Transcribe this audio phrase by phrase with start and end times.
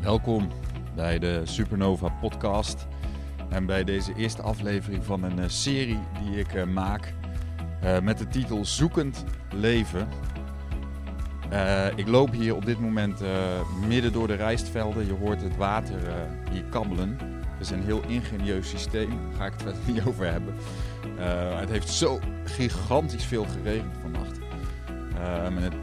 [0.00, 0.48] Welkom
[0.94, 2.86] bij de Supernova podcast
[3.48, 7.14] en bij deze eerste aflevering van een eh, serie die ik eh, maak
[7.80, 9.24] eh, met de titel Zoekend
[9.54, 10.08] Leven.
[11.96, 13.20] Ik loop hier op dit moment
[13.86, 15.06] midden door de rijstvelden.
[15.06, 15.98] Je hoort het water
[16.50, 17.18] hier kabbelen.
[17.20, 20.54] Het is een heel ingenieus systeem, daar ga ik het verder niet over hebben.
[21.58, 24.38] Het heeft zo gigantisch veel geregend vannacht.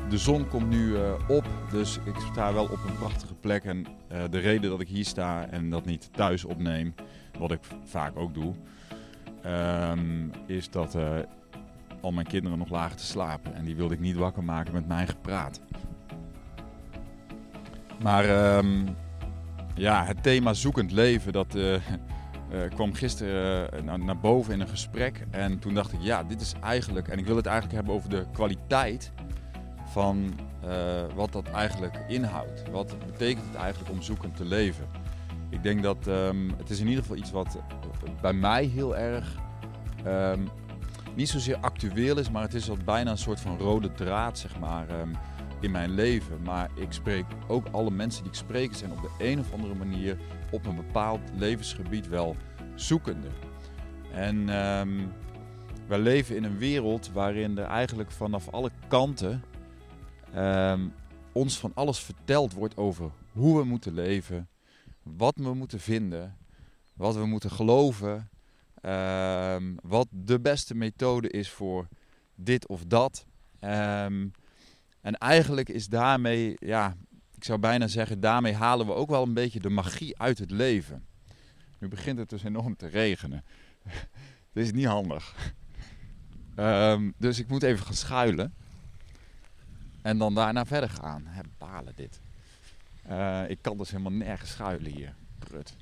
[0.10, 3.64] De zon komt nu eh, op, dus ik sta wel op een prachtige plek.
[3.64, 6.95] En eh, de reden dat ik hier sta en dat niet thuis opneem,
[7.40, 8.54] wat ik vaak ook doe,
[9.41, 11.18] ehm, is dat eh,
[12.02, 13.55] al mijn kinderen nog lagen te slapen.
[13.55, 15.62] En die wilde ik niet wakker maken met mijn gepraat.
[18.02, 18.86] Maar ehm,
[19.76, 21.58] ja, het thema zoekend leven, dat
[22.73, 25.26] kwam gisteren naar boven in een gesprek.
[25.30, 28.09] En toen dacht ik, ja, dit is eigenlijk, en ik wil het eigenlijk hebben over
[28.09, 29.12] de kwaliteit
[29.95, 32.70] van eh, wat dat eigenlijk inhoudt.
[32.72, 34.86] Wat betekent het eigenlijk om zoekend te leven?
[35.50, 38.97] Ik denk dat ehm, het is in ieder geval iets wat eh, bij mij heel
[38.97, 39.36] erg
[40.03, 40.39] ehm,
[41.14, 44.59] niet zozeer actueel is, maar het is wat bijna een soort van rode draad, zeg
[44.59, 45.09] maar, ehm,
[45.59, 46.42] in mijn leven.
[46.44, 49.75] Maar ik spreek ook alle mensen die ik spreek zijn op de een of andere
[49.75, 50.17] manier
[50.52, 52.36] op een bepaald levensgebied wel
[52.73, 53.27] zoekende.
[54.11, 54.45] En
[55.88, 59.44] wij leven in een wereld waarin er eigenlijk vanaf alle kanten
[60.36, 60.88] ehm,
[61.31, 64.50] ons van alles verteld wordt over hoe we moeten leven,
[65.03, 66.38] wat we moeten vinden,
[66.94, 68.30] wat we moeten geloven,
[68.81, 71.88] ehm, wat de beste methode is voor
[72.36, 73.25] dit of dat.
[73.59, 74.27] Ehm,
[75.02, 76.95] en eigenlijk is daarmee, ja,
[77.36, 80.52] ik zou bijna zeggen, daarmee halen we ook wel een beetje de magie uit het
[80.52, 81.05] leven.
[81.80, 83.44] Nu begint het dus enorm te regenen.
[84.53, 85.53] Dit is niet handig.
[87.17, 88.53] Dus ik moet even gaan schuilen.
[90.06, 91.28] En dan daarna verder gaan.
[91.58, 92.20] Balen dit.
[93.02, 95.14] Eh, ik kan dus helemaal nergens schuilen hier.
[95.39, 95.75] Prut.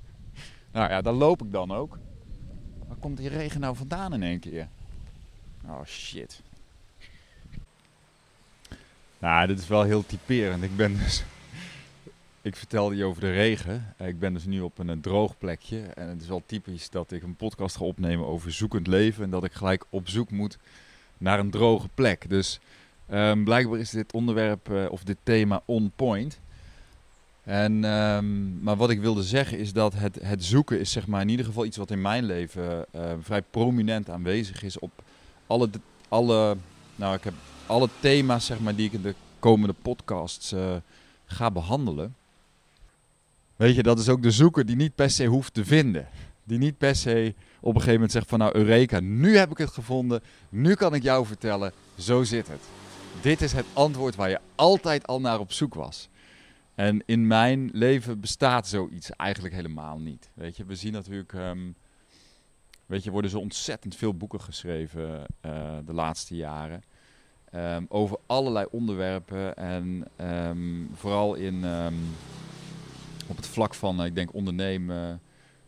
[0.72, 1.98] nou ja, daar loop ik dan ook.
[2.86, 4.68] Waar komt die regen nou vandaan in één keer?
[5.66, 6.42] Oh shit.
[9.18, 10.62] Nou, dit is wel heel typerend.
[10.62, 11.24] Ik ben dus...
[12.42, 13.94] Ik vertelde je over de regen.
[13.98, 15.80] Ik ben dus nu op een, droog plekje.
[15.80, 19.24] En het is wel typisch dat ik een podcast ga opnemen over zoekend leven.
[19.24, 20.58] En dat ik gelijk op zoek moet
[21.18, 22.28] naar een droge plek.
[22.28, 22.60] Dus
[23.10, 26.40] ehm, blijkbaar is dit onderwerp eh, of dit thema on point.
[27.44, 31.20] En, ehm, maar wat ik wilde zeggen is dat het, het zoeken is zeg maar
[31.20, 34.90] in ieder geval iets wat in mijn leven eh, vrij prominent aanwezig is op
[35.46, 35.70] alle,
[36.08, 36.56] alle,
[36.96, 37.34] nou, ik heb
[37.66, 40.76] alle thema's zeg maar, die ik in de komende podcasts eh,
[41.26, 42.14] ga behandelen.
[43.56, 46.08] Weet je, dat is ook de zoeker die niet per se hoeft te vinden.
[46.44, 49.58] Die niet per se op een gegeven moment zegt van nou Eureka, nu heb ik
[49.58, 52.60] het gevonden, nu kan ik jou vertellen, zo zit het.
[53.22, 56.08] Dit is het antwoord waar je altijd al naar op zoek was.
[56.74, 60.30] En in mijn leven bestaat zoiets eigenlijk helemaal niet.
[60.34, 61.70] Weet je, we zien natuurlijk, ehm,
[62.86, 66.82] weet je, worden zo ontzettend veel boeken geschreven eh, de laatste jaren.
[67.50, 71.64] ehm, over allerlei onderwerpen en ehm, vooral in,
[73.26, 75.20] op het vlak van, eh, ik denk, ondernemen,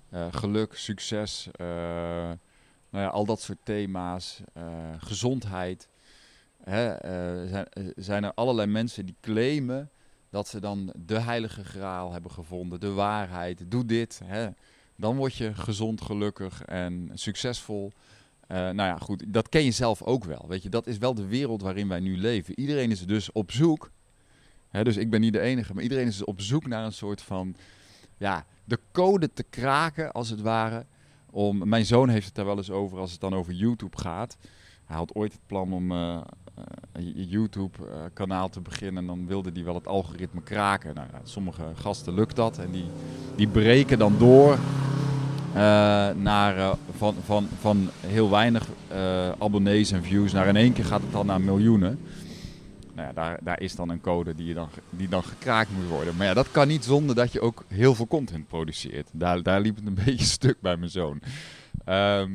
[0.08, 4.42] eh, geluk, succes, nou ja, al dat soort thema's,
[4.98, 5.88] gezondheid.
[6.64, 9.90] Hè, eh, zijn, eh, zijn er allerlei mensen die claimen
[10.30, 13.70] dat ze dan de heilige graal hebben gevonden, de waarheid.
[13.70, 14.48] Doe dit, hè.
[14.96, 17.92] dan word je gezond, gelukkig en succesvol.
[18.46, 20.44] Eh, nou ja, goed, dat ken je zelf ook wel.
[20.48, 22.58] Weet je, dat is wel de wereld waarin wij nu leven.
[22.60, 23.90] Iedereen is dus op zoek.
[24.68, 26.92] Hè, dus ik ben niet de enige, maar iedereen is dus op zoek naar een
[26.92, 27.56] soort van,
[28.16, 30.86] ja, de code te kraken, als het ware.
[31.30, 34.36] Om, mijn zoon heeft het daar wel eens over als het dan over YouTube gaat.
[34.86, 36.22] Hij had ooit het plan om eh, eh,
[36.92, 39.02] een YouTube-kanaal te beginnen.
[39.02, 40.94] En dan wilde hij wel het algoritme kraken.
[40.94, 42.58] Nou, sommige gasten lukt dat.
[42.58, 42.86] En die,
[43.36, 44.58] die breken dan door
[45.52, 45.60] eh,
[46.10, 50.32] naar, eh, van, van, van heel weinig eh, abonnees en views.
[50.32, 51.98] Naar in één keer gaat het dan naar miljoenen.
[52.94, 55.88] Nou ja, daar, daar is dan een code die, je dan, die dan gekraakt moet
[55.88, 56.16] worden.
[56.16, 59.08] Maar ja, dat kan niet zonder dat je ook heel veel content produceert.
[59.12, 61.20] Daar, daar liep het een beetje stuk bij mijn zoon.
[61.84, 62.30] Ehm,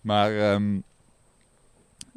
[0.00, 0.78] maar ehm,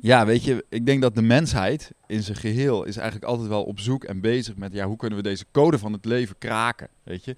[0.06, 3.64] ja, weet je, ik denk dat de mensheid in zijn geheel is eigenlijk altijd wel
[3.64, 6.88] op zoek en bezig met ja, hoe kunnen we deze code van het leven kraken,
[7.04, 7.36] weet je?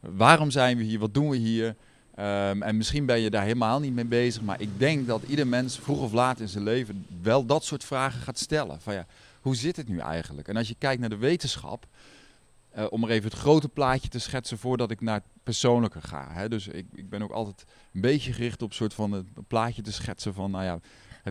[0.00, 0.98] Waarom zijn we hier?
[0.98, 1.76] Wat doen we hier?
[2.14, 5.46] Ehm, en misschien ben je daar helemaal niet mee bezig, maar ik denk dat ieder
[5.46, 8.80] mens vroeg of laat in zijn leven wel dat soort vragen gaat stellen.
[8.80, 9.06] Van ja,
[9.40, 10.48] hoe zit het nu eigenlijk?
[10.48, 11.86] En als je kijkt naar de wetenschap,
[12.70, 16.26] eh, om er even het grote plaatje te schetsen voordat ik naar het persoonlijke ga.
[16.30, 16.48] Hè?
[16.48, 17.64] Dus ik, ik ben ook altijd
[17.94, 20.80] een beetje gericht op een soort van het plaatje te schetsen van, nou ja,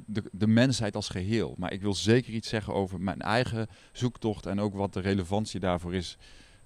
[0.06, 1.56] de, de mensheid als geheel.
[1.57, 5.59] Maar ik wil zeker iets zeggen over mijn eigen zoektocht en ook wat de relevantie
[5.59, 6.18] daarvoor is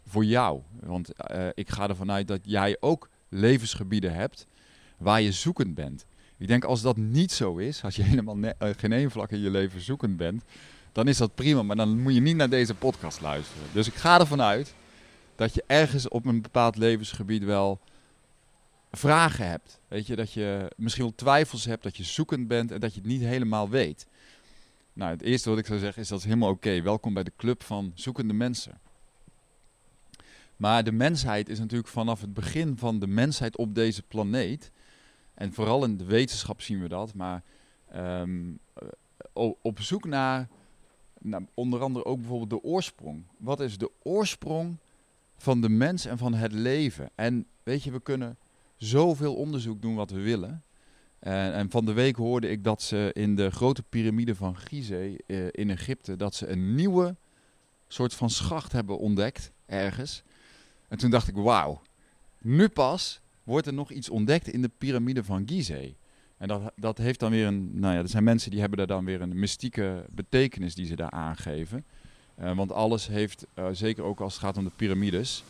[0.06, 0.62] voor jou.
[0.80, 4.48] Want eh, ik ga ervan uit dat jij ook levensgebieden hebt
[4.98, 6.06] waar je zoekend bent.
[6.38, 9.40] Ik denk als dat niet zo is, als je helemaal uh, geen één vlak in
[9.40, 10.44] je leven zoekend bent,
[10.92, 11.64] dan is dat prima.
[11.64, 13.68] Maar dan moet je niet naar deze podcast luisteren.
[13.74, 14.74] Dus ik ga ervan uit
[15.36, 17.80] dat je ergens op een bepaald levensgebied wel
[18.92, 19.80] vragen hebt.
[19.88, 23.00] Weet je, dat je misschien wel twijfels hebt, dat je zoekend bent en dat je
[23.00, 24.08] het niet helemaal weet.
[24.94, 26.82] Nou, het eerste wat ik zou zeggen is dat is helemaal oké.
[26.82, 28.80] Welkom bij de club van zoekende mensen.
[30.56, 34.72] Maar de mensheid is natuurlijk vanaf het begin van de mensheid op deze planeet,
[35.34, 37.44] en vooral in de wetenschap zien we dat, maar
[37.92, 38.52] ehm,
[39.62, 40.48] op zoek naar,
[41.20, 43.24] naar onder andere ook bijvoorbeeld de oorsprong.
[43.38, 44.78] Wat is de oorsprong
[45.38, 47.10] van de mens en van het leven?
[47.16, 48.38] En weet je, we kunnen
[48.80, 50.64] zoveel onderzoek doen wat we willen.
[51.20, 55.18] En, en, van de week hoorde ik dat ze in de grote piramide van Gizeh
[55.28, 57.16] uh, in Egypte, dat ze een nieuwe
[57.88, 60.24] soort van schacht hebben ontdekt ergens.
[60.88, 61.82] En toen dacht ik, wauw,
[62.38, 65.94] nu pas wordt er nog iets ontdekt in de piramide van Gizeh.
[66.38, 68.88] En dat, dat heeft dan weer een, nou ja, er zijn mensen die hebben daar
[68.88, 71.86] dan weer een mystieke betekenis die ze daar aangeven.
[72.40, 75.44] Uh, want alles heeft, zeker ook als het gaat om de piramides,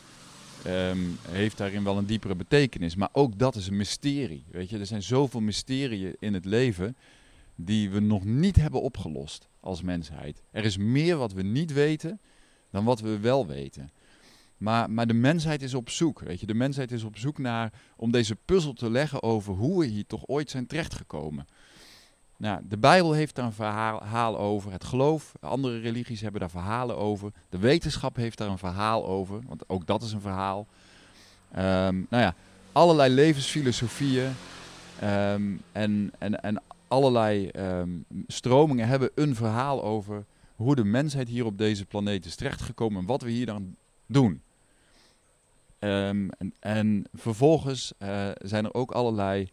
[0.67, 2.95] um, heeft daarin wel een diepere betekenis.
[2.95, 4.45] Maar ook dat is een mysterie.
[4.51, 4.77] Weet je?
[4.77, 6.95] Er zijn zoveel mysterieën in het leven
[7.55, 10.41] die we nog niet hebben opgelost als mensheid.
[10.51, 12.19] Er is meer wat we niet weten
[12.71, 13.91] dan wat we wel weten.
[14.57, 16.19] Maar, maar de mensheid is op zoek.
[16.19, 16.45] Weet je?
[16.45, 20.05] De mensheid is op zoek naar om deze puzzel te leggen over hoe we hier
[20.05, 21.47] toch ooit zijn terechtgekomen.
[22.39, 24.71] Nou, de Bijbel heeft daar een verhaal over.
[24.71, 27.31] Het geloof, andere religies hebben daar verhalen over.
[27.49, 30.67] De wetenschap heeft daar een verhaal over, want ook dat is een verhaal.
[31.57, 32.35] Um, nou ja,
[32.71, 34.31] allerlei levensfilosofieën
[35.03, 40.25] um, en, en, en allerlei um, stromingen hebben een verhaal over
[40.55, 43.75] hoe de mensheid hier op deze planeet is terechtgekomen en wat we hier dan
[44.05, 44.41] doen.
[45.79, 49.49] En, en, vervolgens uh, zijn er ook allerlei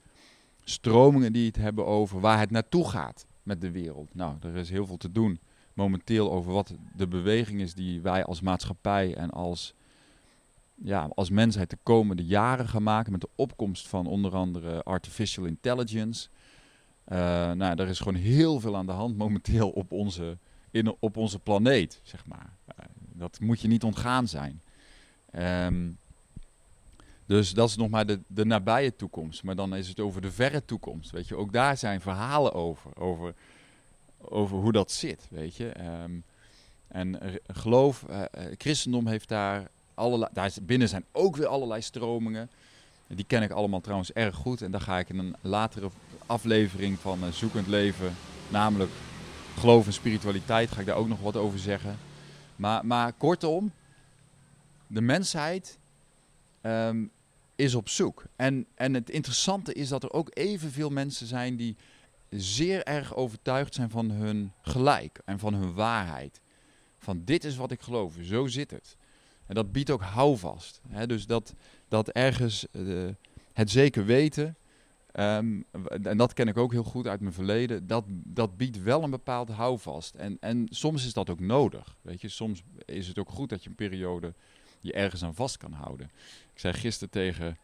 [0.69, 4.15] stromingen die het hebben over waar het naartoe gaat met de wereld.
[4.15, 5.41] Nou, er is heel veel te doen
[5.75, 9.75] momenteel over wat de beweging is die wij als maatschappij en als,
[10.75, 15.45] ja, als mensheid de komende jaren gaan maken met de opkomst van onder andere artificial
[15.45, 16.29] intelligence.
[17.09, 17.19] Uh,
[17.53, 20.39] nou, er is gewoon heel veel aan de hand momenteel op onze,
[20.71, 22.57] in, op onze planeet, zeg maar.
[22.69, 24.63] Uh, dat moet je niet ontgaan zijn.
[25.67, 25.99] Um,
[27.27, 29.43] dus dat is nog maar de, de nabije toekomst.
[29.43, 31.11] Maar dan is het over de verre toekomst.
[31.11, 32.91] Weet je, ook daar zijn verhalen over.
[32.97, 33.35] Over,
[34.19, 35.27] over hoe dat zit.
[35.31, 35.73] Weet je.
[36.03, 36.25] Um,
[36.89, 38.23] en geloof, uh,
[38.57, 40.31] christendom heeft daar allerlei.
[40.33, 42.51] Daar binnen zijn ook weer allerlei stromingen.
[43.07, 44.63] Die ken ik allemaal trouwens erg goed.
[44.63, 45.91] En daar ga ik in een latere
[46.27, 48.15] aflevering van uh, Zoekend Leven,
[48.49, 48.91] namelijk
[49.59, 51.99] geloof en spiritualiteit, ga ik daar ook nog wat over zeggen.
[52.57, 53.73] Maar, maar kortom,
[54.87, 55.79] de mensheid
[56.63, 57.11] um,
[57.57, 58.25] is op zoek.
[58.37, 61.77] En, en het interessante is dat er ook evenveel mensen zijn die
[62.31, 66.41] zeer erg overtuigd zijn van hun gelijk en van hun waarheid.
[66.99, 68.97] Van dit is wat ik geloof, zo zit het.
[69.47, 70.81] En dat biedt ook houvast.
[70.89, 71.07] Hè?
[71.07, 71.55] Dus dat,
[71.89, 73.09] dat ergens uh,
[73.53, 74.57] het zeker weten,
[75.13, 75.65] um,
[76.03, 79.11] en dat ken ik ook heel goed uit mijn verleden, dat, dat biedt wel een
[79.11, 80.15] bepaald houvast.
[80.15, 81.97] En, en soms is dat ook nodig.
[82.03, 82.29] Weet je?
[82.29, 84.35] Soms is het ook goed dat je een periode
[84.87, 86.11] je ergens aan vast kan houden.
[86.53, 87.59] Ik zei gisteren tegen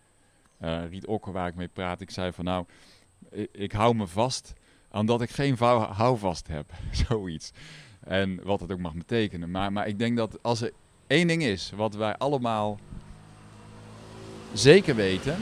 [0.61, 2.65] uh, Riet Okker, waar ik mee praat, ik zei van nou,
[3.31, 4.53] ik, ik hou me vast
[4.91, 6.73] omdat ik geen houvast heb.
[7.09, 7.53] Zoiets.
[8.01, 9.51] En wat het ook mag betekenen.
[9.51, 10.73] Maar, maar ik denk dat als er
[11.07, 12.79] één ding is wat wij allemaal
[14.53, 15.37] zeker weten,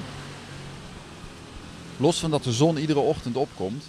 [1.96, 3.88] los van dat de zon iedere ochtend opkomt,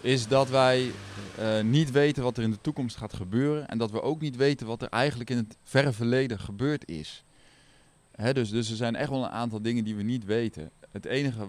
[0.00, 0.92] is dat wij
[1.38, 3.68] uh, niet weten wat er in de toekomst gaat gebeuren.
[3.68, 7.24] En dat we ook niet weten wat er eigenlijk in het verre verleden gebeurd is.
[8.10, 10.70] Hè, dus, dus er zijn echt wel een aantal dingen die we niet weten.
[10.90, 11.48] Het enige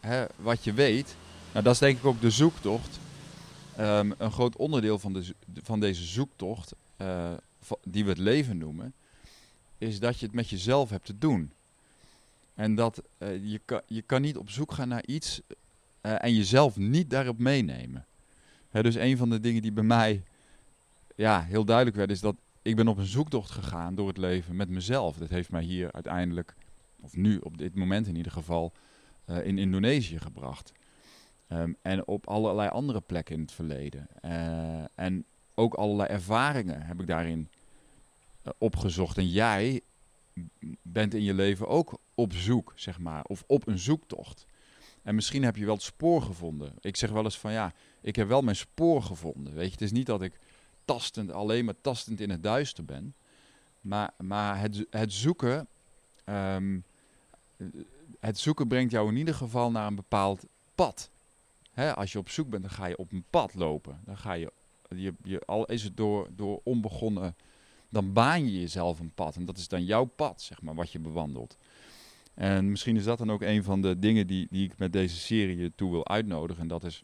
[0.00, 1.16] hè, wat je weet,
[1.52, 2.98] nou dat is denk ik ook de zoektocht.
[3.80, 7.32] Um, een groot onderdeel van, de, van deze zoektocht, uh,
[7.82, 8.94] die we het leven noemen,
[9.78, 11.52] is dat je het met jezelf hebt te doen.
[12.54, 15.40] En dat uh, je, je kan niet op zoek gaan naar iets
[16.06, 18.06] uh, en jezelf niet daarop meenemen.
[18.68, 20.22] Hè, dus een van de dingen die bij mij
[21.16, 24.56] ja, heel duidelijk werd, is dat ik ben op een zoektocht gegaan door het leven
[24.56, 25.16] met mezelf.
[25.16, 26.54] Dat heeft mij hier uiteindelijk,
[27.00, 28.72] of nu op dit moment in ieder geval,
[29.26, 30.72] uh, in Indonesië gebracht.
[31.48, 34.08] Um, en op allerlei andere plekken in het verleden.
[34.24, 37.48] Uh, en ook allerlei ervaringen heb ik daarin
[38.58, 39.18] opgezocht.
[39.18, 39.80] En jij
[40.82, 44.46] bent in je leven ook op zoek, zeg maar, of op een zoektocht.
[45.06, 46.72] En misschien heb je wel het spoor gevonden.
[46.80, 49.54] Ik zeg wel eens van ja, ik heb wel mijn spoor gevonden.
[49.54, 50.38] Weet je, het is niet dat ik
[50.84, 53.14] tastend, alleen maar tastend in het duister ben.
[53.80, 55.68] Maar, maar het, het zoeken.
[56.24, 56.78] ehm,
[58.20, 60.44] het zoeken brengt jou in ieder geval naar een bepaald
[60.74, 61.10] pad.
[61.94, 64.00] Als je op zoek bent, dan ga je op een pad lopen.
[64.04, 64.52] Dan ga je,
[64.88, 67.36] je, je al is het door, door onbegonnen,
[67.88, 69.36] dan baan je jezelf een pad.
[69.36, 71.56] En dat is dan jouw pad, zeg maar, wat je bewandelt.
[72.36, 75.16] En misschien is dat dan ook een van de dingen die, die ik met deze
[75.16, 76.62] serie toe wil uitnodigen.
[76.62, 77.02] En dat is,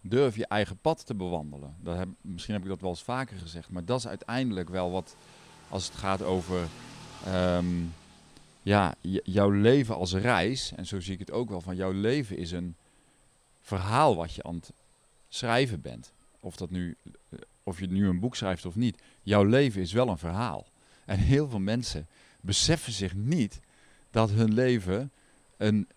[0.00, 1.74] durf je eigen pad te bewandelen.
[1.80, 4.90] Dat heb, misschien heb ik dat wel eens vaker gezegd, maar dat is uiteindelijk wel
[4.90, 5.16] wat,
[5.68, 6.68] als het gaat over
[7.24, 7.66] ehm,
[8.62, 8.94] ja,
[9.24, 10.72] jouw leven als reis.
[10.76, 12.74] En zo zie ik het ook wel, van jouw leven is een
[13.60, 14.72] verhaal wat je aan het
[15.28, 16.12] schrijven bent.
[16.40, 16.96] Of, dat nu,
[17.28, 19.02] eh, of je nu een boek schrijft of niet.
[19.22, 20.66] Jouw leven is wel een verhaal.
[21.04, 22.06] En heel veel mensen
[22.40, 23.60] beseffen zich niet
[24.10, 25.10] dat hun leven
[25.56, 25.88] een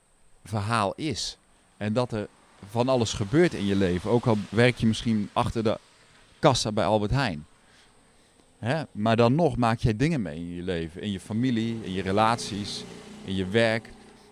[0.43, 1.37] verhaal is.
[1.77, 2.27] En dat er
[2.69, 4.09] van alles gebeurt in je leven.
[4.09, 5.79] Ook al werk je misschien achter de
[6.39, 7.45] kassa bij Albert Heijn.
[8.59, 8.83] Hè?
[8.91, 11.01] Maar dan nog maak jij dingen mee in je leven.
[11.01, 12.83] In je familie, in je relaties,
[13.25, 13.89] in je werk.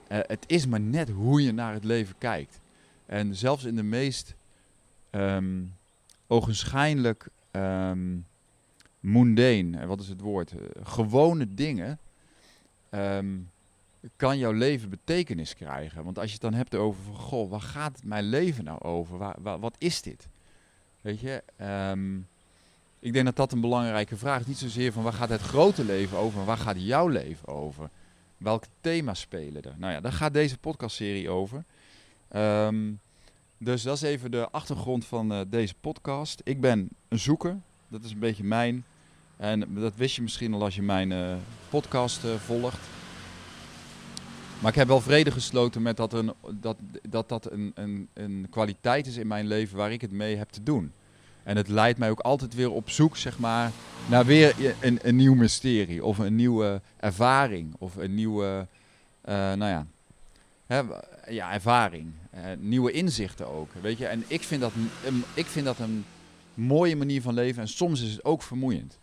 [0.08, 2.60] Eh, het is maar net hoe je naar het leven kijkt.
[3.06, 4.36] En zelfs in de meest
[5.10, 5.64] ehm
[6.28, 7.92] ogenschijnlijk eh,
[9.86, 10.52] wat is het woord?
[10.52, 12.00] Eh, gewone dingen.
[12.90, 13.38] ehm,
[14.16, 16.04] kan jouw leven betekenis krijgen.
[16.04, 19.18] Want als je het dan hebt over van, goh, waar gaat mijn leven nou over?
[19.18, 20.28] Waar, wat is dit?
[21.02, 22.18] Weet je, ehm,
[23.00, 24.46] ik denk dat dat een belangrijke vraag is.
[24.46, 27.90] Niet zozeer van waar gaat het grote leven over, maar waar gaat jouw leven over?
[28.38, 29.76] Welke thema's spelen er?
[29.78, 31.64] Nou ja, daar gaat deze podcastserie over.
[32.28, 32.92] Ehm,
[33.58, 36.42] dus dat is even de achtergrond van eh, deze podcast.
[36.44, 38.86] Ik ben een zoeker, dat is een beetje mijn.
[39.38, 41.36] En dat wist je misschien al als je mijn eh,
[41.70, 43.01] podcast eh, volgt.
[44.62, 46.78] Maar ik heb wel vrede gesloten met dat een, dat,
[47.10, 50.50] dat, dat een, een, een kwaliteit is in mijn leven waar ik het mee heb
[50.50, 50.92] te doen.
[51.44, 53.72] En het leidt mij ook altijd weer op zoek, zeg maar,
[54.10, 56.06] naar weer een, een nieuw mysterie.
[56.06, 57.76] Of een nieuwe ervaring.
[57.78, 58.68] Of een nieuwe,
[59.22, 59.86] eh, nou ja,
[60.66, 60.82] hè,
[61.28, 62.12] ja, ervaring.
[62.30, 64.06] Eh, nieuwe inzichten ook, weet je.
[64.06, 64.72] En ik vind, dat,
[65.34, 66.06] ik vind dat een
[66.54, 67.62] mooie manier van leven.
[67.62, 69.00] En soms is het ook vermoeiend.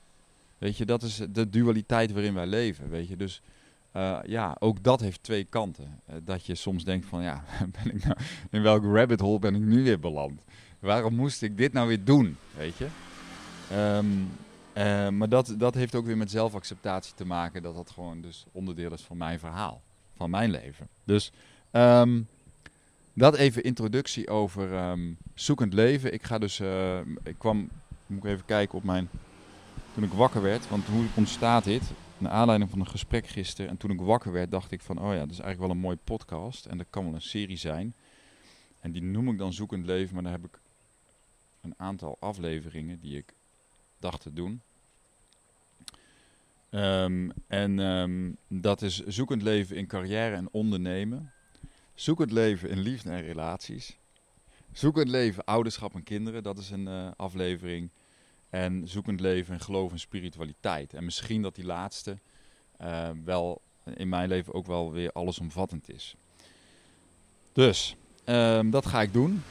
[0.58, 3.16] Weet je, dat is de dualiteit waarin wij leven, weet je.
[3.16, 3.42] Dus
[3.92, 6.00] eh, ja, ook dat heeft twee kanten.
[6.06, 7.44] Eh, dat je soms denkt van, ja,
[7.82, 8.16] ben ik nou,
[8.50, 10.44] in welk rabbit hole ben ik nu weer beland?
[10.78, 12.86] Waarom moest ik dit nou weer doen, weet je?
[13.70, 14.06] Ehm,
[14.72, 17.62] eh, maar dat, dat heeft ook weer met zelfacceptatie te maken.
[17.62, 19.82] Dat dat gewoon dus onderdeel is van mijn verhaal.
[20.16, 20.88] Van mijn leven.
[21.04, 21.32] Dus
[21.70, 22.20] ehm,
[23.12, 26.12] dat even introductie over ehm, zoekend leven.
[26.12, 26.60] Ik ga dus,
[27.22, 27.68] ik kwam,
[28.06, 29.08] moet ik even kijken op mijn,
[29.94, 30.68] toen ik wakker werd.
[30.68, 31.82] Want hoe ontstaat dit?
[32.18, 33.70] Naar aanleiding van een gesprek gisteren.
[33.70, 35.82] En toen ik wakker werd, dacht ik van, oh ja, dat is eigenlijk wel een
[35.82, 36.66] mooie podcast.
[36.66, 37.94] En dat kan wel een serie zijn.
[38.80, 40.60] En die noem ik dan Zoekend Leven, maar daar heb ik
[41.60, 43.34] een aantal afleveringen die ik
[43.98, 44.62] dacht te doen.
[46.70, 51.32] Ehm, en ehm, dat is Zoekend Leven in carrière en ondernemen.
[51.94, 53.98] Zoekend Leven in liefde en relaties.
[54.72, 57.90] Zoekend Leven ouderschap en kinderen, dat is een eh, aflevering.
[58.50, 60.94] En Zoekend Leven in geloof en spiritualiteit.
[60.94, 62.18] En misschien dat die laatste
[62.76, 63.60] eh, wel
[63.94, 66.14] in mijn leven ook wel weer allesomvattend is.
[67.52, 69.42] Dus, ehm, dat ga ik doen.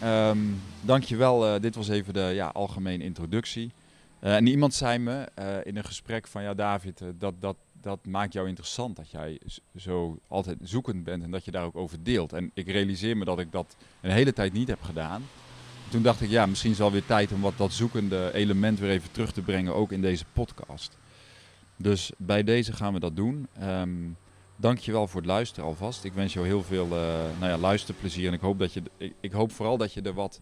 [0.00, 0.38] Ehm
[0.80, 3.72] dankjewel, eh dit was even de ja, algemene introductie.
[4.18, 5.28] Eh, en iemand zei me
[5.64, 9.40] in een gesprek van, ja David, dat, dat, dat maakt jou interessant dat jij
[9.76, 12.32] zo altijd zoekend bent en dat je daar ook over deelt.
[12.32, 15.22] En ik realiseer me dat ik dat een hele tijd niet heb gedaan.
[15.88, 18.90] Toen dacht ik, ja, misschien is het alweer tijd om wat dat zoekende element weer
[18.90, 20.96] even terug te brengen, ook in deze podcast.
[21.76, 23.48] Dus bij deze gaan we dat doen.
[23.58, 24.08] Ehm
[24.56, 26.04] dankjewel voor het luisteren alvast.
[26.04, 28.82] Ik wens jou heel veel eh, nou ja, luisterplezier en ik hoop, dat je,
[29.20, 30.40] ik hoop vooral dat je er wat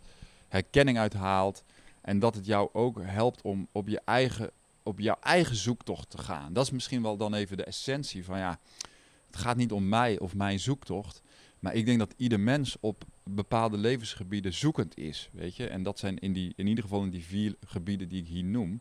[0.49, 1.65] herkenning uit haalt.
[2.01, 4.51] En dat het jou ook helpt om op, je eigen,
[4.83, 6.53] op jouw eigen zoektocht te gaan.
[6.53, 8.59] Dat is misschien wel dan even de essentie van ja,
[9.27, 11.23] het gaat niet om mij of mijn zoektocht.
[11.65, 15.29] Maar ik denk dat ieder mens op bepaalde levensgebieden zoekend is.
[15.33, 15.67] Weet je?
[15.67, 18.45] En dat zijn in, die, in ieder geval in die vier gebieden die ik hier
[18.45, 18.81] noem.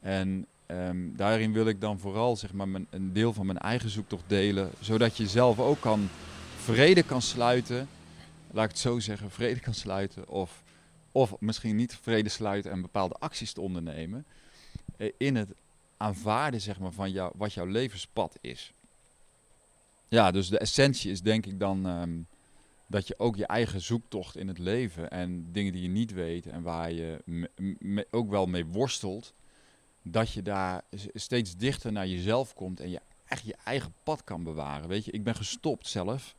[0.00, 4.24] En ehm, daarin wil ik dan vooral zeg maar, een deel van mijn eigen zoektocht
[4.26, 4.70] delen.
[4.80, 6.08] Zodat je zelf ook kan
[6.56, 7.88] vrede kan sluiten.
[8.50, 10.28] Laat ik het zo zeggen, vrede kan sluiten.
[10.28, 10.62] Of
[11.12, 14.24] of misschien niet vrede sluiten en bepaalde acties te ondernemen.
[14.96, 15.48] eh, In het
[15.96, 18.72] aanvaarden zeg maar, van jou, wat jouw levenspad is.
[20.08, 22.18] Ja, dus de essentie is denk ik dan ehm,
[22.86, 26.46] dat je ook je eigen zoektocht in het leven en dingen die je niet weet
[26.46, 27.22] en waar je
[28.10, 29.34] ook wel mee worstelt,
[30.02, 30.82] dat je daar
[31.14, 34.88] steeds dichter naar jezelf komt en je echt je eigen pad kan bewaren.
[34.88, 36.34] Weet je, ik ben gestopt zelf.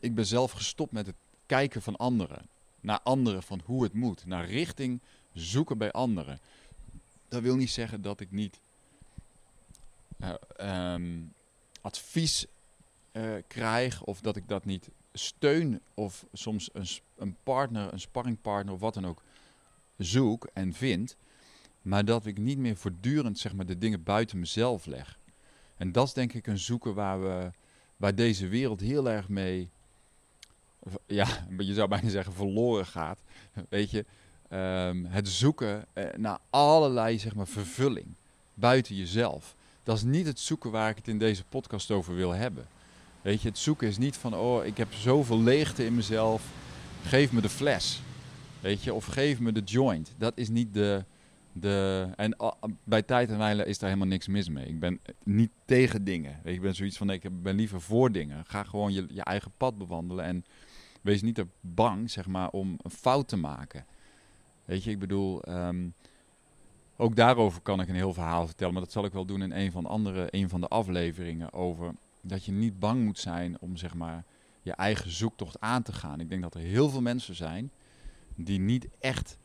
[0.00, 2.48] Ik ben zelf gestopt met het kijken van anderen
[2.80, 4.26] naar anderen van hoe het moet.
[4.26, 5.00] Naar richting
[5.32, 6.40] zoeken bij anderen.
[7.28, 8.60] dat wil niet zeggen dat ik niet
[10.20, 11.34] uh, um,
[11.88, 12.46] advies
[13.12, 18.74] uh, krijg of dat ik dat niet steun of soms een, een partner, een sparringpartner
[18.74, 19.22] of wat dan ook
[19.96, 21.16] zoek en vind.
[21.82, 25.18] Maar dat ik niet meer voortdurend zeg maar, de dingen buiten mezelf leg.
[25.76, 27.50] En dat is denk ik een zoeken waar, we,
[27.96, 29.70] waar deze wereld heel erg mee,
[31.06, 31.26] ja,
[31.58, 33.22] je zou bijna zeggen verloren gaat.
[33.68, 34.04] Weet je,
[34.50, 38.14] um, het zoeken eh, naar allerlei zeg maar, vervulling
[38.54, 39.56] buiten jezelf.
[39.88, 42.66] Dat is niet het zoeken waar ik het in deze podcast over wil hebben.
[43.22, 46.42] Weet je, het zoeken is niet van, oh, ik heb zoveel leegte in mezelf,
[47.02, 48.02] geef me de fles.
[48.60, 50.14] Weet je, of geef me de joint.
[50.18, 51.04] Dat is niet de.
[51.52, 52.36] de en
[52.84, 54.66] bij tijd en wijle is daar helemaal niks mis mee.
[54.66, 56.32] Ik ben niet tegen dingen.
[56.32, 58.44] Weet je, ik ben zoiets van, ik ben liever voor dingen.
[58.46, 60.44] Ga gewoon je, je eigen pad bewandelen en
[61.02, 63.86] wees niet te bang, zeg maar, om een fout te maken.
[64.64, 65.88] Weet je, ik bedoel, ehm,
[67.00, 69.52] ook daarover kan ik een heel verhaal vertellen, maar dat zal ik wel doen in
[69.52, 73.76] een van, andere, een van de afleveringen over dat je niet bang moet zijn om
[73.76, 74.24] zeg maar
[74.62, 76.20] je eigen zoektocht aan te gaan.
[76.20, 77.70] Ik denk dat er heel veel mensen zijn
[78.34, 79.38] die niet echt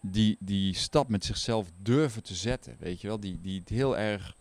[0.00, 2.76] die, die stap met zichzelf durven te zetten.
[2.78, 4.36] Weet je wel, die, die het heel erg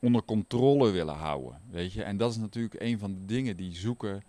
[0.00, 1.60] onder controle willen houden.
[1.70, 4.22] Weet je, en dat is natuurlijk een van de dingen die zoeken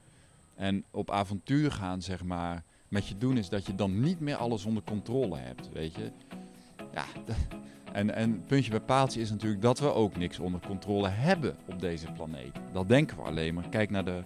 [0.55, 4.35] en op avontuur gaan, zeg maar, met je doen, is dat je dan niet meer
[4.35, 5.69] alles onder controle hebt.
[5.71, 6.11] Weet je,
[6.93, 7.03] ja.
[7.93, 11.79] En, en puntje bij paaltje is natuurlijk dat we ook niks onder controle hebben op
[11.79, 12.55] deze planeet.
[12.71, 13.69] Dat denken we alleen maar.
[13.69, 14.23] Kijk naar de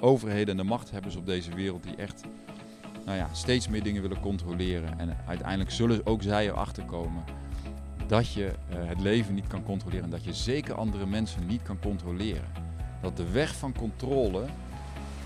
[0.00, 2.22] overheden en de machthebbers op deze wereld die echt
[3.04, 4.98] nou ja, steeds meer dingen willen controleren.
[4.98, 7.24] En uiteindelijk zullen ook zij erachter komen
[8.06, 10.04] dat je uh, het leven niet kan controleren.
[10.04, 12.48] En dat je zeker andere mensen niet kan controleren.
[13.02, 14.44] Dat de weg van controle,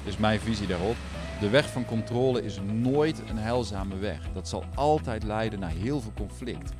[0.04, 0.96] is mijn visie daarop,
[1.40, 4.32] de weg van controle is nooit een heilzame weg.
[4.32, 6.72] Dat zal altijd leiden naar heel veel conflict.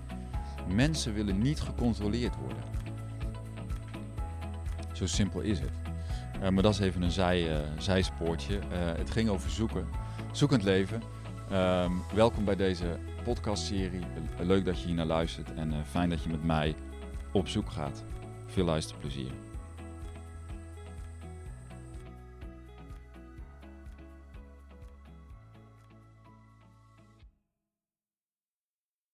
[0.75, 2.62] Mensen willen niet gecontroleerd worden.
[4.92, 5.70] Zo simpel is het.
[6.42, 8.55] Uh, maar dat is even een zij, uh, zijspoortje.
[8.55, 9.87] Uh, het ging over zoeken.
[10.33, 11.03] Zoekend leven.
[11.53, 14.03] Um, welkom bij deze podcastserie.
[14.38, 16.75] Leuk dat je hier naar luistert en fijn dat je met mij
[17.33, 18.05] op zoek gaat.
[18.46, 19.49] Veel luisterplezier.